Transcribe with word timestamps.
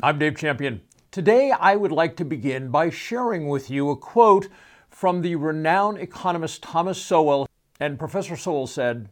I'm 0.00 0.16
Dave 0.16 0.36
Champion. 0.36 0.82
Today, 1.10 1.50
I 1.50 1.74
would 1.74 1.90
like 1.90 2.14
to 2.18 2.24
begin 2.24 2.70
by 2.70 2.88
sharing 2.88 3.48
with 3.48 3.68
you 3.68 3.90
a 3.90 3.96
quote 3.96 4.46
from 4.88 5.22
the 5.22 5.34
renowned 5.34 5.98
economist 5.98 6.62
Thomas 6.62 7.02
Sowell. 7.02 7.48
And 7.80 7.98
Professor 7.98 8.36
Sowell 8.36 8.68
said, 8.68 9.08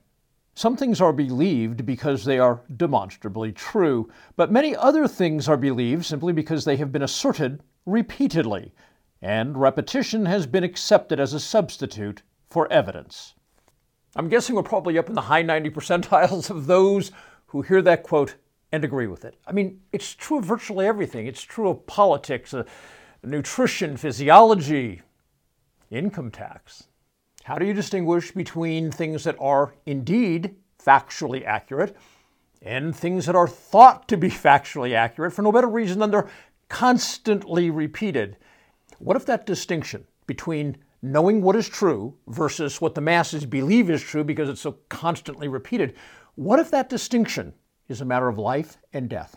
Some 0.54 0.77
things 0.77 1.01
are 1.01 1.12
believed 1.12 1.85
because 1.85 2.25
they 2.25 2.38
are 2.38 2.62
demonstrably 2.77 3.51
true, 3.51 4.09
but 4.37 4.53
many 4.53 4.77
other 4.77 5.09
things 5.09 5.49
are 5.49 5.57
believed 5.57 6.04
simply 6.04 6.32
because 6.32 6.64
they 6.64 6.77
have 6.77 6.93
been 6.93 7.03
asserted 7.03 7.64
repeatedly, 7.84 8.73
and 9.21 9.61
repetition 9.61 10.27
has 10.27 10.46
been 10.46 10.62
accepted 10.62 11.18
as 11.18 11.32
a 11.32 11.41
substitute 11.41 12.23
for 12.48 12.73
evidence. 12.73 13.34
I'm 14.14 14.29
guessing 14.29 14.55
we're 14.55 14.62
probably 14.62 14.98
up 14.98 15.09
in 15.09 15.16
the 15.16 15.23
high 15.23 15.43
90 15.43 15.68
percentiles 15.71 16.48
of 16.48 16.66
those 16.66 17.11
who 17.46 17.62
hear 17.62 17.82
that 17.82 18.05
quote 18.05 18.37
and 18.73 18.85
agree 18.85 19.07
with 19.07 19.25
it. 19.25 19.37
I 19.46 19.53
mean, 19.53 19.80
it's 19.93 20.14
true 20.14 20.39
of 20.39 20.45
virtually 20.45 20.87
everything. 20.87 21.27
It's 21.27 21.43
true 21.43 21.69
of 21.69 21.86
politics, 21.86 22.53
uh, 22.53 22.64
nutrition, 23.23 23.96
physiology, 23.96 25.03
income 25.90 26.31
tax. 26.31 26.89
How 27.45 27.59
do 27.59 27.67
you 27.67 27.73
distinguish 27.73 28.32
between 28.32 28.90
things 28.90 29.25
that 29.25 29.37
are 29.39 29.75
indeed 29.87 30.57
factually 30.85 31.45
accurate 31.45 31.96
and 32.61 32.95
things 32.95 33.27
that 33.27 33.37
are 33.37 33.48
thought 33.48 34.09
to 34.09 34.17
be 34.17 34.28
factually 34.31 34.95
accurate 34.95 35.33
for 35.33 35.42
no 35.42 35.53
better 35.53 35.69
reason 35.69 36.01
than 36.01 36.11
they're 36.11 36.28
constantly 36.69 37.70
repeated? 37.70 38.37
What 38.98 39.17
if 39.17 39.27
that 39.27 39.47
distinction 39.47 40.06
between 40.27 40.77
knowing 41.03 41.41
what 41.41 41.55
is 41.55 41.69
true 41.69 42.17
versus 42.27 42.81
what 42.81 42.95
the 42.95 43.01
masses 43.01 43.47
believe 43.47 43.91
is 43.91 44.03
true 44.03 44.25
because 44.25 44.48
it's 44.48 44.61
so 44.61 44.78
constantly 44.89 45.47
repeated, 45.47 45.95
what 46.34 46.59
if 46.59 46.70
that 46.70 46.89
distinction 46.89 47.53
is 47.89 48.00
a 48.00 48.05
matter 48.05 48.28
of 48.28 48.39
life 48.39 48.77
and 48.92 49.08
death. 49.08 49.36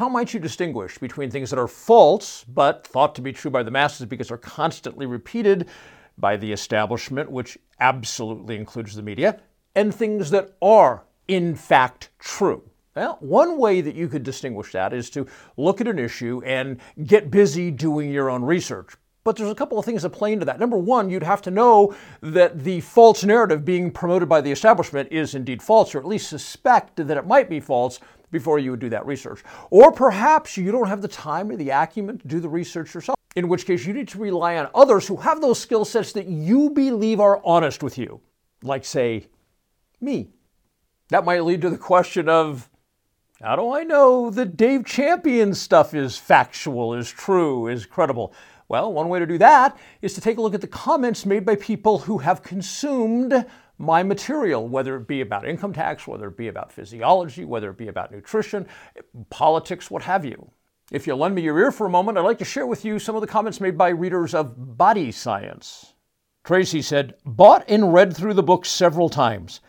How 0.00 0.08
might 0.08 0.32
you 0.32 0.40
distinguish 0.40 0.96
between 0.96 1.30
things 1.30 1.50
that 1.50 1.58
are 1.58 1.68
false 1.68 2.42
but 2.44 2.86
thought 2.86 3.14
to 3.16 3.20
be 3.20 3.34
true 3.34 3.50
by 3.50 3.62
the 3.62 3.70
masses 3.70 4.06
because 4.06 4.28
they're 4.28 4.38
constantly 4.38 5.04
repeated 5.04 5.68
by 6.16 6.38
the 6.38 6.52
establishment, 6.52 7.30
which 7.30 7.58
absolutely 7.80 8.56
includes 8.56 8.94
the 8.94 9.02
media, 9.02 9.40
and 9.74 9.94
things 9.94 10.30
that 10.30 10.56
are 10.62 11.04
in 11.28 11.54
fact 11.54 12.08
true? 12.18 12.62
Well, 12.96 13.18
one 13.20 13.58
way 13.58 13.82
that 13.82 13.94
you 13.94 14.08
could 14.08 14.22
distinguish 14.22 14.72
that 14.72 14.94
is 14.94 15.10
to 15.10 15.26
look 15.58 15.82
at 15.82 15.86
an 15.86 15.98
issue 15.98 16.40
and 16.46 16.80
get 17.04 17.30
busy 17.30 17.70
doing 17.70 18.10
your 18.10 18.30
own 18.30 18.42
research. 18.42 18.94
But 19.22 19.36
there's 19.36 19.50
a 19.50 19.54
couple 19.54 19.78
of 19.78 19.84
things 19.84 20.02
that 20.02 20.10
play 20.10 20.32
into 20.32 20.46
that. 20.46 20.58
Number 20.58 20.78
one, 20.78 21.10
you'd 21.10 21.22
have 21.22 21.42
to 21.42 21.50
know 21.50 21.94
that 22.22 22.64
the 22.64 22.80
false 22.80 23.22
narrative 23.22 23.64
being 23.64 23.90
promoted 23.90 24.28
by 24.28 24.40
the 24.40 24.50
establishment 24.50 25.12
is 25.12 25.34
indeed 25.34 25.62
false, 25.62 25.94
or 25.94 25.98
at 25.98 26.06
least 26.06 26.30
suspect 26.30 26.96
that 26.96 27.16
it 27.16 27.26
might 27.26 27.50
be 27.50 27.60
false 27.60 28.00
before 28.30 28.58
you 28.58 28.70
would 28.70 28.80
do 28.80 28.88
that 28.88 29.04
research. 29.04 29.42
Or 29.70 29.92
perhaps 29.92 30.56
you 30.56 30.72
don't 30.72 30.88
have 30.88 31.02
the 31.02 31.08
time 31.08 31.50
or 31.50 31.56
the 31.56 31.70
acumen 31.70 32.18
to 32.18 32.28
do 32.28 32.40
the 32.40 32.48
research 32.48 32.94
yourself, 32.94 33.18
in 33.36 33.48
which 33.48 33.66
case 33.66 33.84
you 33.84 33.92
need 33.92 34.08
to 34.08 34.18
rely 34.18 34.56
on 34.56 34.70
others 34.74 35.06
who 35.06 35.16
have 35.16 35.40
those 35.40 35.58
skill 35.58 35.84
sets 35.84 36.12
that 36.12 36.26
you 36.26 36.70
believe 36.70 37.20
are 37.20 37.42
honest 37.44 37.82
with 37.82 37.98
you, 37.98 38.20
like, 38.62 38.84
say, 38.84 39.26
me. 40.00 40.30
That 41.10 41.24
might 41.24 41.44
lead 41.44 41.60
to 41.62 41.70
the 41.70 41.76
question 41.76 42.28
of 42.28 42.70
how 43.42 43.56
do 43.56 43.72
I 43.72 43.84
know 43.84 44.30
that 44.30 44.56
Dave 44.56 44.84
Champion 44.84 45.54
stuff 45.54 45.92
is 45.92 46.16
factual, 46.16 46.94
is 46.94 47.10
true, 47.10 47.66
is 47.66 47.84
credible? 47.84 48.32
Well, 48.70 48.92
one 48.92 49.08
way 49.08 49.18
to 49.18 49.26
do 49.26 49.36
that 49.38 49.76
is 50.00 50.14
to 50.14 50.20
take 50.20 50.38
a 50.38 50.40
look 50.40 50.54
at 50.54 50.60
the 50.60 50.68
comments 50.68 51.26
made 51.26 51.44
by 51.44 51.56
people 51.56 51.98
who 51.98 52.18
have 52.18 52.44
consumed 52.44 53.44
my 53.78 54.04
material, 54.04 54.68
whether 54.68 54.94
it 54.94 55.08
be 55.08 55.22
about 55.22 55.44
income 55.44 55.72
tax, 55.72 56.06
whether 56.06 56.28
it 56.28 56.36
be 56.36 56.46
about 56.46 56.70
physiology, 56.70 57.44
whether 57.44 57.70
it 57.70 57.76
be 57.76 57.88
about 57.88 58.12
nutrition, 58.12 58.68
politics, 59.28 59.90
what 59.90 60.04
have 60.04 60.24
you. 60.24 60.52
If 60.92 61.04
you'll 61.04 61.18
lend 61.18 61.34
me 61.34 61.42
your 61.42 61.58
ear 61.58 61.72
for 61.72 61.88
a 61.88 61.90
moment, 61.90 62.16
I'd 62.16 62.20
like 62.20 62.38
to 62.38 62.44
share 62.44 62.64
with 62.64 62.84
you 62.84 63.00
some 63.00 63.16
of 63.16 63.22
the 63.22 63.26
comments 63.26 63.60
made 63.60 63.76
by 63.76 63.88
readers 63.88 64.34
of 64.34 64.78
Body 64.78 65.10
Science. 65.10 65.94
Tracy 66.44 66.80
said, 66.80 67.16
Bought 67.26 67.64
and 67.68 67.92
read 67.92 68.16
through 68.16 68.34
the 68.34 68.44
book 68.44 68.64
several 68.64 69.08
times. 69.08 69.60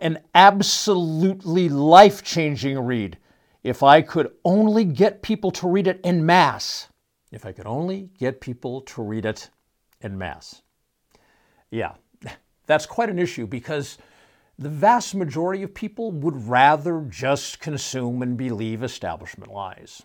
An 0.00 0.18
absolutely 0.34 1.70
life 1.70 2.22
changing 2.22 2.78
read. 2.78 3.16
If 3.62 3.82
I 3.82 4.02
could 4.02 4.32
only 4.44 4.84
get 4.84 5.22
people 5.22 5.50
to 5.52 5.66
read 5.66 5.86
it 5.86 6.02
in 6.04 6.26
mass. 6.26 6.89
If 7.30 7.46
I 7.46 7.52
could 7.52 7.66
only 7.66 8.10
get 8.18 8.40
people 8.40 8.80
to 8.82 9.02
read 9.02 9.24
it 9.24 9.50
en 10.02 10.18
masse. 10.18 10.62
Yeah, 11.70 11.94
that's 12.66 12.86
quite 12.86 13.08
an 13.08 13.18
issue 13.18 13.46
because 13.46 13.98
the 14.58 14.68
vast 14.68 15.14
majority 15.14 15.62
of 15.62 15.72
people 15.72 16.10
would 16.12 16.48
rather 16.48 17.00
just 17.08 17.60
consume 17.60 18.20
and 18.22 18.36
believe 18.36 18.82
establishment 18.82 19.52
lies. 19.52 20.02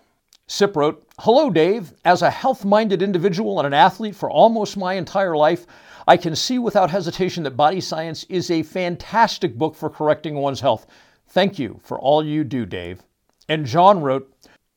Sip 0.47 0.75
wrote, 0.75 1.03
Hello, 1.19 1.49
Dave. 1.49 1.93
As 2.05 2.21
a 2.21 2.29
health 2.29 2.63
minded 2.63 3.01
individual 3.01 3.59
and 3.59 3.65
an 3.65 3.73
athlete 3.73 4.15
for 4.15 4.29
almost 4.29 4.77
my 4.77 4.93
entire 4.93 5.35
life, 5.35 5.65
I 6.07 6.17
can 6.17 6.35
see 6.35 6.59
without 6.59 6.91
hesitation 6.91 7.43
that 7.43 7.57
Body 7.57 7.81
Science 7.81 8.25
is 8.25 8.51
a 8.51 8.61
fantastic 8.61 9.57
book 9.57 9.75
for 9.75 9.89
correcting 9.89 10.35
one's 10.35 10.61
health. 10.61 10.85
Thank 11.29 11.57
you 11.57 11.79
for 11.83 11.99
all 11.99 12.23
you 12.23 12.43
do, 12.43 12.65
Dave. 12.67 13.01
And 13.49 13.65
John 13.65 14.01
wrote, 14.01 14.31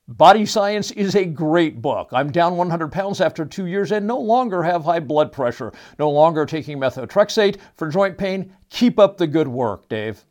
Body 0.08 0.46
Science 0.46 0.91
is 0.92 1.14
a 1.14 1.26
great 1.26 1.82
book. 1.82 2.08
I'm 2.12 2.32
down 2.32 2.56
100 2.56 2.91
pounds 2.91 3.20
after 3.20 3.44
two 3.44 3.66
years 3.66 3.92
and 3.92 4.06
no 4.06 4.19
longer 4.19 4.62
have 4.62 4.82
high 4.82 5.00
blood 5.00 5.32
pressure. 5.32 5.70
No 5.98 6.10
longer 6.10 6.46
taking 6.46 6.78
methotrexate 6.78 7.58
for 7.76 7.91
joint 7.91 8.16
pain. 8.16 8.50
Keep 8.70 8.98
up 8.98 9.18
the 9.18 9.26
good 9.26 9.48
work, 9.48 9.86
Dave. 9.91 10.24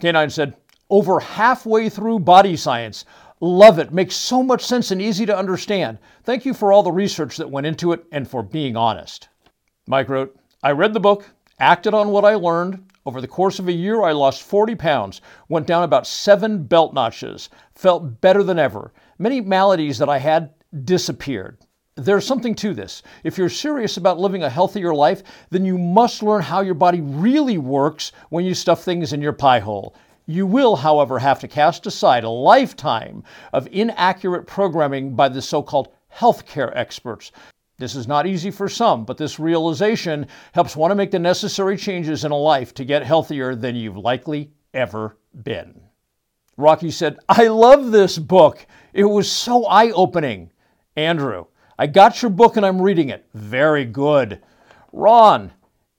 Canine 0.00 0.28
said, 0.28 0.54
over 0.90 1.18
halfway 1.18 1.88
through 1.88 2.18
Body 2.18 2.56
Science. 2.56 3.06
Love 3.40 3.78
it. 3.78 3.90
Makes 3.90 4.16
so 4.16 4.42
much 4.42 4.62
sense 4.62 4.90
and 4.90 5.00
easy 5.00 5.24
to 5.24 5.36
understand. 5.36 5.96
Thank 6.24 6.44
you 6.44 6.52
for 6.52 6.70
all 6.70 6.82
the 6.82 6.92
research 6.92 7.38
that 7.38 7.50
went 7.50 7.66
into 7.66 7.92
it 7.92 8.04
and 8.12 8.28
for 8.28 8.42
being 8.42 8.76
honest. 8.76 9.30
Mike 9.86 10.10
wrote, 10.10 10.38
I 10.62 10.72
read 10.72 10.92
the 10.92 11.00
book, 11.00 11.24
acted 11.58 11.94
on 11.94 12.10
what 12.10 12.26
I 12.26 12.34
learned, 12.34 12.85
over 13.06 13.20
the 13.20 13.28
course 13.28 13.60
of 13.60 13.68
a 13.68 13.72
year, 13.72 14.02
I 14.02 14.10
lost 14.10 14.42
40 14.42 14.74
pounds, 14.74 15.20
went 15.48 15.68
down 15.68 15.84
about 15.84 16.08
seven 16.08 16.64
belt 16.64 16.92
notches, 16.92 17.48
felt 17.72 18.20
better 18.20 18.42
than 18.42 18.58
ever. 18.58 18.92
Many 19.16 19.40
maladies 19.40 19.98
that 19.98 20.08
I 20.08 20.18
had 20.18 20.50
disappeared. 20.84 21.58
There's 21.94 22.26
something 22.26 22.56
to 22.56 22.74
this. 22.74 23.04
If 23.22 23.38
you're 23.38 23.48
serious 23.48 23.96
about 23.96 24.18
living 24.18 24.42
a 24.42 24.50
healthier 24.50 24.92
life, 24.92 25.22
then 25.50 25.64
you 25.64 25.78
must 25.78 26.22
learn 26.22 26.42
how 26.42 26.62
your 26.62 26.74
body 26.74 27.00
really 27.00 27.58
works 27.58 28.10
when 28.30 28.44
you 28.44 28.54
stuff 28.54 28.82
things 28.82 29.12
in 29.12 29.22
your 29.22 29.32
pie 29.32 29.60
hole. 29.60 29.94
You 30.26 30.44
will, 30.44 30.74
however, 30.74 31.20
have 31.20 31.38
to 31.40 31.48
cast 31.48 31.86
aside 31.86 32.24
a 32.24 32.28
lifetime 32.28 33.22
of 33.52 33.68
inaccurate 33.70 34.48
programming 34.48 35.14
by 35.14 35.28
the 35.28 35.40
so 35.40 35.62
called 35.62 35.88
healthcare 36.12 36.72
experts 36.74 37.30
this 37.78 37.94
is 37.94 38.08
not 38.08 38.26
easy 38.26 38.50
for 38.50 38.68
some, 38.68 39.04
but 39.04 39.18
this 39.18 39.38
realization 39.38 40.26
helps 40.52 40.76
one 40.76 40.88
to 40.88 40.94
make 40.94 41.10
the 41.10 41.18
necessary 41.18 41.76
changes 41.76 42.24
in 42.24 42.32
a 42.32 42.36
life 42.36 42.72
to 42.74 42.84
get 42.84 43.02
healthier 43.02 43.54
than 43.54 43.76
you've 43.76 43.98
likely 43.98 44.50
ever 44.72 45.18
been. 45.42 45.80
Rocky 46.56 46.90
said, 46.90 47.18
I 47.28 47.48
love 47.48 47.90
this 47.90 48.18
book. 48.18 48.66
It 48.94 49.04
was 49.04 49.30
so 49.30 49.66
eye 49.66 49.90
opening. 49.90 50.50
Andrew, 50.96 51.46
I 51.78 51.86
got 51.86 52.22
your 52.22 52.30
book 52.30 52.56
and 52.56 52.64
I'm 52.64 52.80
reading 52.80 53.10
it. 53.10 53.26
Very 53.34 53.84
good. 53.84 54.40
Ron, 54.92 55.52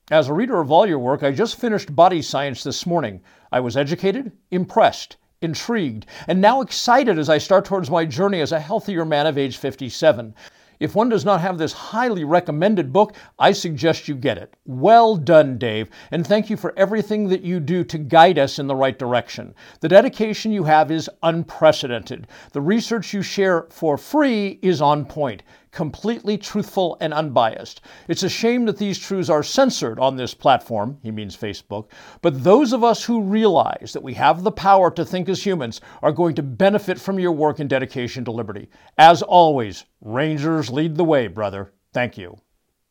as 0.10 0.30
a 0.30 0.34
reader 0.34 0.60
of 0.60 0.72
all 0.72 0.88
your 0.88 0.98
work, 0.98 1.22
I 1.22 1.32
just 1.32 1.60
finished 1.60 1.96
Body 1.96 2.24
Science 2.24 2.64
this 2.64 2.88
morning. 2.88 3.22
I 3.52 3.60
was 3.60 3.78
educated, 3.78 4.32
impressed, 4.50 5.18
intrigued, 5.44 6.08
and 6.28 6.42
now 6.42 6.62
excited 6.62 7.20
as 7.20 7.30
I 7.30 7.38
start 7.38 7.66
towards 7.66 7.92
my 7.92 8.06
journey 8.06 8.42
as 8.42 8.52
a 8.52 8.60
healthier 8.60 9.06
man 9.06 9.28
of 9.28 9.38
age 9.38 9.58
57. 9.58 10.34
If 10.80 10.94
one 10.94 11.10
does 11.10 11.26
not 11.26 11.42
have 11.42 11.58
this 11.58 11.74
highly 11.74 12.24
recommended 12.24 12.94
book, 12.94 13.16
I 13.40 13.52
suggest 13.52 14.08
you 14.08 14.14
get 14.14 14.38
it. 14.38 14.54
Well 14.66 15.16
done, 15.16 15.58
Dave, 15.58 15.90
and 16.12 16.26
thank 16.26 16.50
you 16.50 16.58
for 16.58 16.78
everything 16.78 17.30
that 17.30 17.42
you 17.42 17.60
do 17.60 17.84
to 17.86 17.98
guide 17.98 18.38
us 18.38 18.60
in 18.60 18.68
the 18.68 18.76
right 18.76 18.98
direction. 18.98 19.56
The 19.80 19.90
dedication 19.90 20.52
you 20.52 20.66
have 20.66 20.92
is 20.92 21.10
unprecedented. 21.24 22.28
The 22.52 22.62
research 22.62 23.14
you 23.14 23.24
share 23.24 23.68
for 23.70 23.98
free 23.98 24.60
is 24.62 24.82
on 24.82 25.06
point 25.06 25.42
completely 25.72 26.38
truthful 26.38 26.98
and 27.02 27.14
unbiased. 27.14 27.82
It's 28.08 28.24
a 28.24 28.30
shame 28.30 28.66
that 28.66 28.78
these 28.78 28.98
truths 28.98 29.30
are 29.30 29.44
censored 29.44 30.00
on 30.00 30.16
this 30.16 30.34
platform, 30.34 30.98
he 31.04 31.12
means 31.12 31.36
Facebook, 31.36 31.88
but 32.22 32.44
those 32.44 32.74
of 32.74 32.84
us 32.84 33.04
who 33.04 33.22
realize 33.22 33.92
that 33.94 34.04
we 34.04 34.14
have 34.16 34.44
the 34.44 34.52
power 34.52 34.90
to 34.92 35.06
think 35.06 35.30
as 35.30 35.46
humans 35.46 35.82
are 36.02 36.12
going 36.12 36.36
to 36.36 36.44
benefit 36.44 37.00
from 37.00 37.20
your 37.20 37.32
work 37.32 37.60
and 37.60 37.70
dedication 37.70 38.26
to 38.26 38.32
liberty. 38.32 38.70
As 38.98 39.22
always, 39.22 39.86
Rangers 40.02 40.70
lead 40.70 40.96
the 40.96 41.04
way, 41.04 41.28
brother. 41.28 41.74
Thank 41.94 42.18
you. 42.18 42.38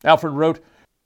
Alfred 0.03 0.33
wrote, 0.33 0.59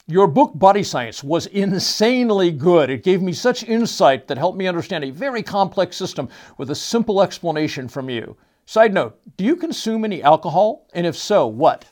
your 0.08 0.28
book, 0.28 0.52
Body 0.56 0.84
Science, 0.84 1.24
was 1.24 1.46
insanely 1.46 2.52
good. 2.52 2.90
It 2.90 3.04
gave 3.04 3.22
me 3.22 3.34
such 3.34 3.64
insight 3.64 4.28
that 4.28 4.38
helped 4.38 4.58
me 4.58 4.68
understand 4.68 5.04
a 5.04 5.12
very 5.12 5.44
complex 5.44 5.96
system 5.96 6.28
with 6.58 6.72
a 6.72 6.76
simple 6.76 7.22
explanation 7.22 7.88
from 7.88 8.10
you. 8.10 8.36
Side 8.72 8.94
note, 8.94 9.20
do 9.36 9.44
you 9.44 9.58
consume 9.58 10.06
any 10.06 10.24
alcohol? 10.24 10.88
And 10.94 11.06
if 11.06 11.18
so, 11.18 11.46
what? 11.46 11.84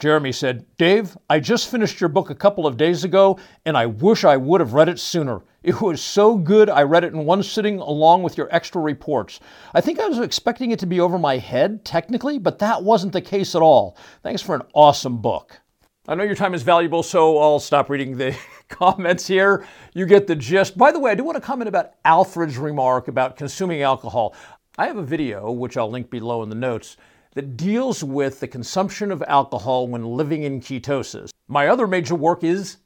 Jeremy 0.00 0.32
said, 0.32 0.66
Dave, 0.76 1.16
I 1.30 1.38
just 1.38 1.70
finished 1.70 2.00
your 2.00 2.08
book 2.08 2.30
a 2.30 2.34
couple 2.34 2.66
of 2.66 2.76
days 2.76 3.04
ago, 3.04 3.38
and 3.64 3.76
I 3.76 3.86
wish 3.86 4.24
I 4.24 4.36
would 4.36 4.60
have 4.60 4.72
read 4.72 4.88
it 4.88 4.98
sooner. 4.98 5.42
It 5.62 5.80
was 5.80 6.02
so 6.02 6.36
good, 6.36 6.68
I 6.68 6.82
read 6.82 7.04
it 7.04 7.12
in 7.12 7.26
one 7.26 7.44
sitting 7.44 7.78
along 7.78 8.24
with 8.24 8.36
your 8.36 8.48
extra 8.50 8.82
reports. 8.82 9.38
I 9.72 9.80
think 9.80 10.00
I 10.00 10.08
was 10.08 10.18
expecting 10.18 10.72
it 10.72 10.80
to 10.80 10.86
be 10.86 10.98
over 10.98 11.16
my 11.16 11.38
head, 11.38 11.84
technically, 11.84 12.40
but 12.40 12.58
that 12.58 12.82
wasn't 12.82 13.12
the 13.12 13.20
case 13.20 13.54
at 13.54 13.62
all. 13.62 13.96
Thanks 14.24 14.42
for 14.42 14.56
an 14.56 14.62
awesome 14.74 15.18
book. 15.18 15.60
I 16.08 16.14
know 16.14 16.22
your 16.22 16.36
time 16.36 16.54
is 16.54 16.62
valuable, 16.62 17.02
so 17.02 17.36
I'll 17.38 17.58
stop 17.58 17.90
reading 17.90 18.16
the 18.16 18.36
comments 18.68 19.26
here. 19.26 19.66
You 19.92 20.06
get 20.06 20.28
the 20.28 20.36
gist. 20.36 20.78
By 20.78 20.92
the 20.92 21.00
way, 21.00 21.10
I 21.10 21.16
do 21.16 21.24
want 21.24 21.34
to 21.34 21.40
comment 21.40 21.68
about 21.68 21.94
Alfred's 22.04 22.58
remark 22.58 23.08
about 23.08 23.36
consuming 23.36 23.82
alcohol. 23.82 24.32
I 24.78 24.86
have 24.86 24.98
a 24.98 25.02
video, 25.02 25.50
which 25.50 25.76
I'll 25.78 25.90
link 25.90 26.10
below 26.10 26.42
in 26.42 26.50
the 26.50 26.54
notes, 26.54 26.98
that 27.34 27.56
deals 27.56 28.04
with 28.04 28.40
the 28.40 28.48
consumption 28.48 29.10
of 29.10 29.22
alcohol 29.26 29.88
when 29.88 30.04
living 30.04 30.42
in 30.42 30.60
ketosis. 30.60 31.30
My 31.48 31.68
other 31.68 31.86
major 31.86 32.14
work 32.14 32.44
is 32.44 32.76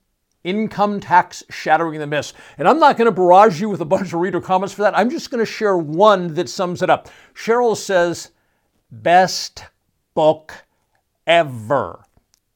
Income 0.45 1.01
Tax 1.01 1.43
Shattering 1.51 1.99
the 1.99 2.07
Myths. 2.07 2.33
And 2.59 2.69
I'm 2.69 2.79
not 2.79 2.97
going 2.97 3.07
to 3.07 3.13
barrage 3.13 3.61
you 3.61 3.69
with 3.69 3.81
a 3.81 3.85
bunch 3.85 4.13
of 4.13 4.21
reader 4.21 4.41
comments 4.41 4.73
for 4.73 4.83
that. 4.83 4.97
I'm 4.97 5.11
just 5.11 5.31
going 5.31 5.45
to 5.45 5.51
share 5.51 5.77
one 5.77 6.35
that 6.35 6.49
sums 6.49 6.83
it 6.83 6.91
up. 6.91 7.09
Cheryl 7.35 7.77
says, 7.77 8.31
Best 8.93 9.65
book 10.15 10.65
ever. 11.27 12.05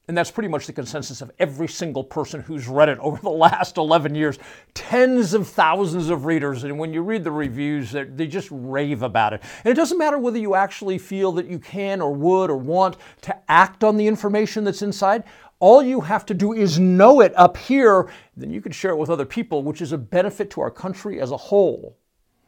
And 0.07 0.15
that's 0.15 0.29
pretty 0.29 0.49
much 0.49 0.67
the 0.67 0.73
consensus 0.73 1.21
of 1.21 1.31
every 1.39 1.67
single 1.67 2.03
person 2.03 2.41
who's 2.41 2.67
read 2.67 2.89
it 2.89 2.99
over 2.99 3.17
the 3.23 3.29
last 3.29 3.77
11 3.77 4.13
years. 4.13 4.37
Tens 4.73 5.33
of 5.33 5.47
thousands 5.47 6.09
of 6.09 6.25
readers. 6.25 6.63
And 6.63 6.77
when 6.77 6.93
you 6.93 7.01
read 7.01 7.23
the 7.23 7.31
reviews, 7.31 7.91
they 7.91 8.27
just 8.27 8.49
rave 8.51 9.01
about 9.01 9.33
it. 9.33 9.41
And 9.63 9.71
it 9.71 9.75
doesn't 9.75 9.97
matter 9.97 10.19
whether 10.19 10.37
you 10.37 10.55
actually 10.55 10.97
feel 10.97 11.31
that 11.33 11.47
you 11.47 11.59
can 11.59 12.01
or 12.01 12.13
would 12.13 12.49
or 12.49 12.57
want 12.57 12.97
to 13.21 13.51
act 13.51 13.83
on 13.83 13.97
the 13.97 14.07
information 14.07 14.63
that's 14.63 14.81
inside. 14.81 15.23
All 15.59 15.81
you 15.81 16.01
have 16.01 16.25
to 16.27 16.33
do 16.33 16.53
is 16.53 16.77
know 16.77 17.21
it 17.21 17.33
up 17.35 17.55
here, 17.55 18.09
then 18.35 18.51
you 18.51 18.61
can 18.61 18.73
share 18.73 18.91
it 18.91 18.97
with 18.97 19.09
other 19.09 19.25
people, 19.25 19.63
which 19.63 19.81
is 19.81 19.93
a 19.93 19.97
benefit 19.97 20.49
to 20.51 20.61
our 20.61 20.69
country 20.69 21.21
as 21.21 21.31
a 21.31 21.37
whole. 21.37 21.97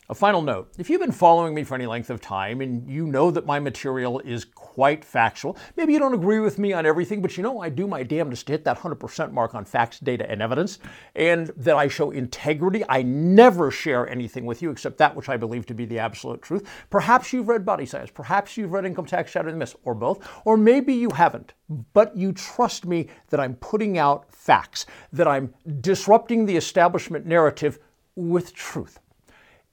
A 0.09 0.15
final 0.15 0.41
note 0.41 0.71
if 0.77 0.89
you've 0.89 1.01
been 1.01 1.11
following 1.11 1.53
me 1.53 1.65
for 1.65 1.75
any 1.75 1.85
length 1.85 2.09
of 2.09 2.21
time 2.21 2.61
and 2.61 2.89
you 2.89 3.05
know 3.05 3.29
that 3.29 3.45
my 3.45 3.59
material 3.59 4.21
is 4.21 4.45
quite 4.45 5.03
factual, 5.03 5.57
maybe 5.75 5.91
you 5.91 5.99
don't 5.99 6.13
agree 6.13 6.39
with 6.39 6.57
me 6.57 6.71
on 6.71 6.85
everything, 6.85 7.21
but 7.21 7.35
you 7.35 7.43
know 7.43 7.59
I 7.59 7.67
do 7.67 7.87
my 7.87 8.03
damnedest 8.03 8.47
to 8.47 8.53
hit 8.53 8.63
that 8.63 8.77
100% 8.77 9.33
mark 9.33 9.53
on 9.53 9.65
facts, 9.65 9.99
data, 9.99 10.29
and 10.31 10.41
evidence, 10.41 10.79
and 11.15 11.47
that 11.57 11.75
I 11.75 11.89
show 11.89 12.11
integrity. 12.11 12.85
I 12.87 13.01
never 13.01 13.69
share 13.69 14.09
anything 14.09 14.45
with 14.45 14.61
you 14.61 14.71
except 14.71 14.97
that 14.99 15.13
which 15.13 15.27
I 15.27 15.35
believe 15.35 15.65
to 15.65 15.73
be 15.73 15.83
the 15.83 15.99
absolute 15.99 16.41
truth. 16.41 16.69
Perhaps 16.89 17.33
you've 17.33 17.49
read 17.49 17.65
Body 17.65 17.85
Science, 17.85 18.09
perhaps 18.09 18.55
you've 18.55 18.71
read 18.71 18.85
Income 18.85 19.07
Tax 19.07 19.29
Shattering 19.29 19.55
the 19.55 19.59
Myths, 19.59 19.75
or 19.83 19.93
both, 19.93 20.25
or 20.45 20.55
maybe 20.55 20.93
you 20.93 21.09
haven't, 21.09 21.51
but 21.91 22.15
you 22.15 22.31
trust 22.31 22.85
me 22.85 23.09
that 23.27 23.41
I'm 23.41 23.55
putting 23.55 23.97
out 23.97 24.33
facts, 24.33 24.85
that 25.11 25.27
I'm 25.27 25.53
disrupting 25.81 26.45
the 26.45 26.55
establishment 26.55 27.25
narrative 27.25 27.79
with 28.15 28.53
truth. 28.53 28.99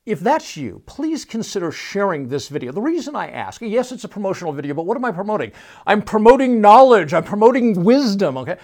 If 0.07 0.21
that's 0.21 0.55
you, 0.55 0.83
please 0.85 1.25
consider 1.25 1.73
sharing 1.73 2.29
this 2.29 2.49
video. 2.49 2.73
The 2.73 2.83
reason 2.83 3.17
I 3.17 3.31
ask, 3.31 3.63
yes, 3.63 3.91
it's 3.91 4.05
a 4.05 4.09
promotional 4.09 4.53
video, 4.53 4.75
but 4.75 4.85
what 4.85 4.99
am 4.99 5.05
I 5.05 5.13
promoting? 5.13 5.53
I'm 5.87 6.03
promoting 6.03 6.61
knowledge, 6.61 7.15
I'm 7.15 7.25
promoting 7.25 7.85
wisdom, 7.85 8.37
okay? 8.37 8.59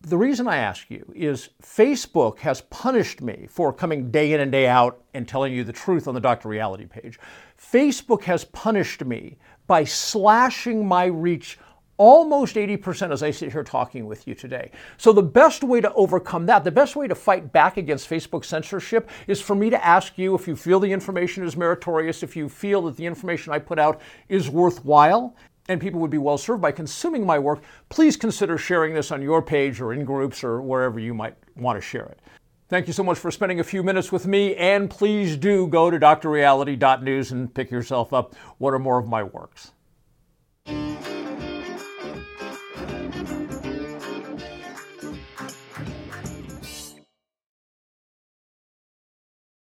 The 0.00 0.16
reason 0.16 0.48
I 0.48 0.56
ask 0.58 0.90
you 0.90 1.12
is 1.14 1.50
Facebook 1.62 2.38
has 2.38 2.62
punished 2.62 3.20
me 3.20 3.46
for 3.50 3.70
coming 3.70 4.10
day 4.10 4.32
in 4.32 4.40
and 4.40 4.50
day 4.50 4.66
out 4.66 5.02
and 5.12 5.28
telling 5.28 5.52
you 5.52 5.62
the 5.62 5.72
truth 5.72 6.08
on 6.08 6.14
the 6.14 6.20
Dr. 6.20 6.48
Reality 6.48 6.86
page. 6.86 7.18
Facebook 7.60 8.22
has 8.22 8.44
punished 8.44 9.04
me 9.04 9.36
by 9.66 9.84
slashing 9.84 10.86
my 10.86 11.06
reach 11.06 11.58
almost 11.98 12.56
80% 12.56 13.10
as 13.10 13.22
I 13.22 13.30
sit 13.30 13.52
here 13.52 13.64
talking 13.64 14.06
with 14.06 14.26
you 14.26 14.34
today. 14.34 14.70
So, 14.96 15.12
the 15.12 15.22
best 15.22 15.62
way 15.64 15.80
to 15.80 15.92
overcome 15.94 16.46
that, 16.46 16.64
the 16.64 16.70
best 16.70 16.96
way 16.96 17.08
to 17.08 17.14
fight 17.14 17.52
back 17.52 17.76
against 17.76 18.08
Facebook 18.08 18.44
censorship 18.44 19.08
is 19.26 19.40
for 19.40 19.54
me 19.54 19.70
to 19.70 19.84
ask 19.84 20.18
you 20.18 20.34
if 20.34 20.46
you 20.46 20.56
feel 20.56 20.80
the 20.80 20.92
information 20.92 21.44
is 21.44 21.56
meritorious, 21.56 22.22
if 22.22 22.36
you 22.36 22.48
feel 22.48 22.82
that 22.82 22.96
the 22.96 23.06
information 23.06 23.52
I 23.52 23.58
put 23.58 23.78
out 23.78 24.00
is 24.28 24.50
worthwhile, 24.50 25.34
and 25.68 25.80
people 25.80 26.00
would 26.00 26.10
be 26.10 26.18
well 26.18 26.38
served 26.38 26.62
by 26.62 26.72
consuming 26.72 27.26
my 27.26 27.38
work, 27.38 27.62
please 27.88 28.16
consider 28.16 28.56
sharing 28.56 28.94
this 28.94 29.10
on 29.10 29.22
your 29.22 29.42
page 29.42 29.80
or 29.80 29.92
in 29.92 30.04
groups 30.04 30.44
or 30.44 30.60
wherever 30.62 31.00
you 31.00 31.14
might 31.14 31.34
want 31.56 31.76
to 31.76 31.80
share 31.80 32.06
it. 32.06 32.20
Thank 32.68 32.88
you 32.88 32.92
so 32.92 33.04
much 33.04 33.18
for 33.18 33.30
spending 33.30 33.60
a 33.60 33.64
few 33.64 33.84
minutes 33.84 34.10
with 34.10 34.26
me, 34.26 34.56
and 34.56 34.90
please 34.90 35.36
do 35.36 35.68
go 35.68 35.88
to 35.88 35.98
drreality.news 36.00 37.30
and 37.30 37.52
pick 37.54 37.70
yourself 37.70 38.12
up 38.12 38.34
one 38.58 38.74
or 38.74 38.80
more 38.80 38.98
of 38.98 39.06
my 39.06 39.22
works. 39.22 39.70